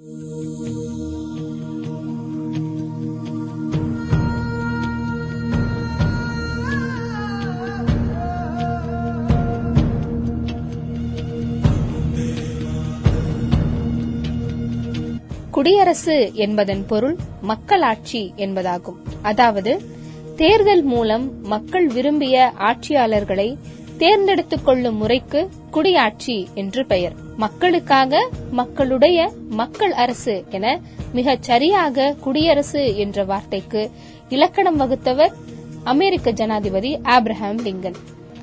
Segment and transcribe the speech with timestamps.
[0.00, 0.14] குடியரசு
[16.34, 18.96] என்பதன் பொருள் மக்களாட்சி என்பதாகும்.
[19.22, 19.80] அதாவது
[20.36, 23.56] தேர்தல் மூலம் மக்கள் விரும்பிய ஆட்சியாளர்களை
[23.98, 27.12] தேர்ந்தெடுத்துக் கொள்ளும் முறைக்கு குடியாட்சி என்று பெயர்.
[27.36, 30.80] மக்களுக்காக மக்களுடைய மக்கள் அரசு என
[31.12, 33.90] மிகச் சரியாக குடியரசு என்ற வார்த்தைக்கு
[34.28, 35.32] இலக்கணம் வகுத்தவர்
[35.84, 37.94] அமெரிக்க ஜனாதிபதி ஆப்ரஹாம் லிங்கன்.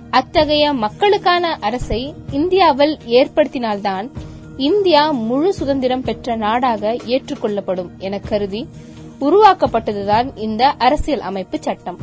[0.09, 4.09] அத்தகைய மக்களுக்கான அரசை இந்தியாவில் ஏற்படுத்தினால்தான்
[4.58, 8.67] இந்தியா முழு சுதந்திரம் பெற்ற நாடாக ஏற்றுக்கொள்ளப்படும் என கருதி
[9.22, 11.98] உருவாக்கப்பட்டதுதான் இந்த அரசியல் அமைப்பு சட்டம்.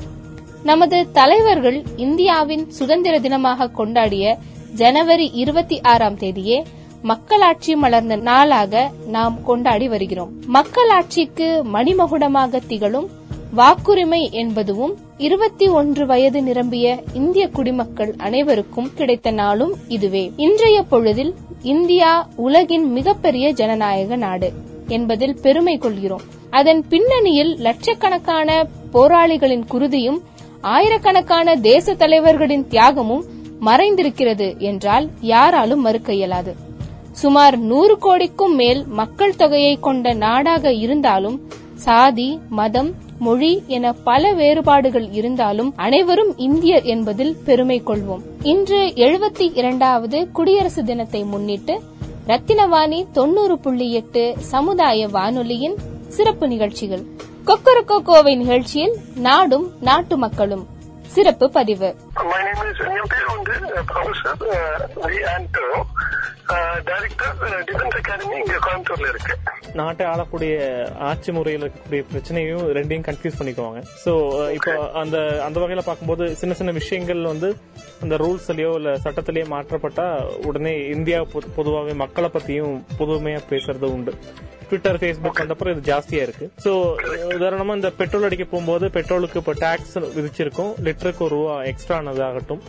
[0.63, 4.39] நமது தலைவர்கள் இந்தியாவின் சுதந்திர தினமாக கொண்டாடிய
[4.75, 6.65] ஜனவரி இருபத்தி ஆறாம் தேதியே
[7.03, 10.33] மக்களாட்சி மலர்ந்த நாளாக நாம் கொண்டாடி வருகிறோம்.
[10.53, 13.09] மக்களாட்சிக்கு மணிமகுடமாக திகழும்
[13.57, 20.33] வாக்குரிமை என்பதுவும் இருபத்தி ஒன்று வயது நிரம்பிய இந்திய குடிமக்கள் அனைவருக்கும் கிடைத்த நாளும் இதுவே.
[20.37, 24.53] இன்றைய பொழுதில் இந்தியா உலகின் மிகப்பெரிய ஜனநாயக நாடு
[24.89, 26.25] என்பதில் பெருமை கொள்கிறோம்.
[26.51, 30.21] அதன் பின்னணியில் லட்சக்கணக்கான போராளிகளின் குருதியும்
[30.61, 33.25] ஆயிரக்கணக்கான தேச தலைவர்களின் தியாகமும்
[33.65, 36.57] மறைந்திருக்கிறது என்றால் யாராலும் மறுக்க இயலாது.
[37.13, 41.41] சுமார் நூறு கோடிக்கும் மேல் மக்கள் தொகையை கொண்ட நாடாக இருந்தாலும்
[41.75, 48.23] சாதி மதம் மொழி என பல வேறுபாடுகள் இருந்தாலும் அனைவரும் இந்தியர் என்பதில் பெருமை கொள்வோம்.
[48.43, 51.81] இன்று எழுபத்தி இரண்டாவது குடியரசு தினத்தை முன்னிட்டு
[52.27, 55.77] ரத்தினவாணி தொண்ணூறு புள்ளி எட்டு சமுதாய வானொலியின்
[56.09, 57.03] சிறப்பு நிகழ்ச்சிகள்.
[57.47, 60.67] கொக்கரக்கோ கோவை நிகழ்ச்சியில் நாடும் நாட்டு மக்களும்.
[61.07, 61.95] சிறப்பு பதிவு.
[62.33, 63.55] My name is என் பேர் வந்து
[63.89, 64.43] professor
[65.07, 65.65] V Anto
[66.89, 67.35] director
[67.69, 69.35] defence academy இங்க கோயம்புத்தூர்ல இருக்கு.
[69.81, 70.55] நாட்டை ஆளக்கூடிய
[71.09, 73.83] ஆட்சி முறையில் இருக்கக்கூடிய பிரச்சனையும் ரெண்டையும் கன்ஃபியூஸ் பண்ணிக்குவாங்க.
[74.05, 74.15] சோ
[74.59, 77.51] இப்போ அந்த அந்த வகையில பார்க்கும்போது சின்ன சின்ன விஷயங்கள் வந்து
[78.05, 80.09] அந்த ரூல்ஸ்லயோ இல்ல சட்டத்திலயோ மாற்றப்பட்டா
[80.51, 81.21] உடனே இந்தியா
[81.59, 84.15] பொதுவாகவே மக்களை பத்தியும் பொதுமையா பேசுறது உண்டு.
[84.69, 86.47] ட்விட்டர் ஃபேஸ்புக் வந்தப்பறம் இது ஜாஸ்தியா இருக்கு.
[86.65, 86.71] சோ
[87.35, 90.71] உதாரணமா இந்த பெட்ரோல் அடிக்க போகும்போது பெட்ரோலுக்கு இப்ப டாக்ஸ் விதிச்சிருக்கோம்.
[90.87, 92.63] லிட்டருக்கு ஒரு ரூபா எக்ஸ்ட்ரா ஆனதாகட்டும்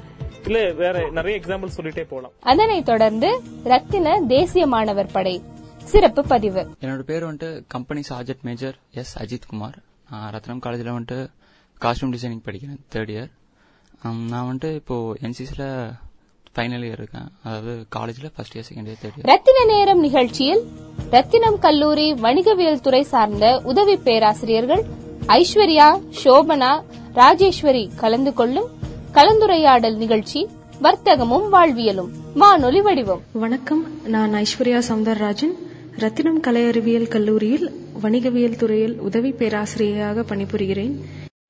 [0.47, 2.33] இல்ல வேற நிறைய எக்ஸாம்பிள் சொல்லிட்டே போலாம்.
[2.51, 3.29] அதனைத் தொடர்ந்து
[3.71, 5.35] ரத்தின தேசிய மாணவர் படை.
[5.91, 6.61] சிறப்பு பதிவு.
[6.81, 9.77] என்னோட பேர் வந்துட்டு company sergeant major S Ajith Kumar.
[10.11, 11.19] நான் ரத்னம் காலேஜில் வந்துட்டு
[11.77, 13.31] காஸ்டியூம் டிசைனிங் படிக்கிறேன் தேர்ட் இயர்
[14.31, 14.97] நான் வந்துட்டு இப்போ
[15.27, 15.67] என்சிசியில்
[16.55, 17.29] ஃபைனல் இயர் இருக்கேன்.
[17.47, 20.63] அதாவது காலேஜில் first year second year third year ரத்தின நேரம் நிகழ்ச்சியில்
[21.15, 24.83] ரத்தினம் கல்லூரி வணிகவியல் துறை சார்ந்த உதவி பேராசிரியர்கள்
[25.39, 25.89] ஐஸ்வர்யா
[26.21, 26.71] சோபனா
[27.21, 28.69] ராஜேஸ்வரி கலந்து கொள்ளும்
[29.15, 30.47] கலந்துரையாடல் நிகழ்ச்சி
[30.81, 32.09] வர்த்தகமும் வாழ்வியலும்.
[32.33, 33.21] வானொலி வடிவம்.
[33.31, 35.55] வணக்கம் நான் ஐஸ்வர்யா சவுந்தரராஜன்.
[35.97, 37.71] ரத்தினம் கலை அறிவியல் கல்லூரியில்
[38.01, 40.93] வணிகவியல் துறையில் உதவி பேராசிரியராக பணிபுரிகிறேன்.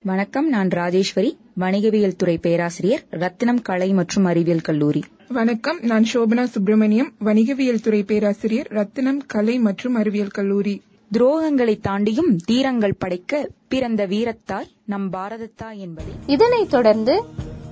[0.01, 5.03] வணக்கம் நான் ராஜேஸ்வரி வணிகவியல் துறை பேராசிரியர் ரத்தினம் கலை மற்றும் அறிவியல் கல்லூரி.
[5.27, 10.81] வணக்கம் நான் சோபனா சுப்பிரமணியம் வணிகவியல் துறை பேராசிரியர் ரத்தினம் கலை மற்றும் அறிவியல் கல்லூரி.
[11.13, 16.11] துரோகங்களை தாண்டியும் தீரங்கள் படைக்க பிறந்த வீரத்தாய் நம் பாரதத்தாய் என்பதை.
[16.25, 17.23] இதனைத் தொடர்ந்து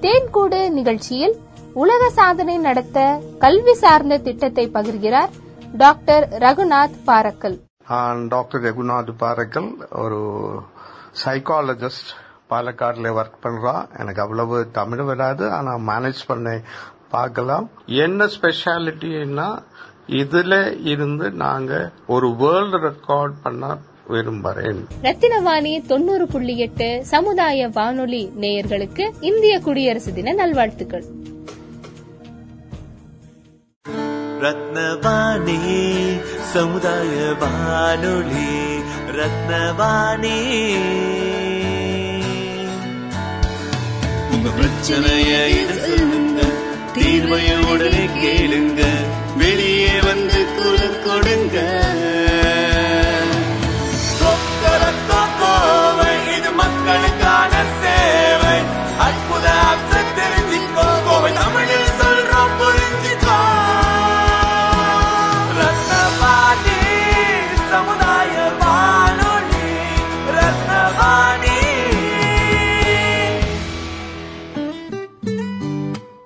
[0.03, 1.35] தேன்கூடு நிகழ்ச்சியில்
[1.73, 2.97] உலக சாதனை நடத்த
[3.39, 5.31] கல்வி சார்ந்த திட்டத்தை பகிர்கிறார்
[5.77, 7.55] டாக்டர் ரகுநாத் பாரக்கல்.
[8.27, 9.69] டாக்டர் ரகுநாத் பாரக்கல்
[10.03, 10.19] ஒரு
[11.23, 12.11] சைக்காலஜிஸ்ட்
[12.49, 13.75] பாலக்காடுல ஒர்க் பண்றா.
[13.99, 16.59] எனக்கு அவ்வளவு தமிழ் வராது ஆனா மேனேஜ் பண்ண
[17.09, 17.69] பார்க்கலாம்.
[17.85, 19.49] என்ன ஸ்பெஷாலிட்டின்னா
[20.21, 20.53] இதுல
[20.93, 23.77] இருந்து நாங்க ஒரு வேர்ல்டு ரெக்கார்ட் பண்ண
[24.09, 31.03] விரும்புறேன் ரத்தினவாணி தொண்ணூறு புள்ளி எட்டு சமுதாய வானொலி நேயர்களுக்கு இந்திய குடியரசு தின நல்வாழ்த்துக்கள்.
[34.41, 35.59] ரத்னவாணி
[36.39, 38.51] சமுதாய வானொலி
[39.17, 40.37] ரத்னவாணி.
[44.31, 45.31] உங்க பிரச்சனைய
[45.67, 46.41] சொல்லுங்க
[48.21, 48.72] கேளுங்க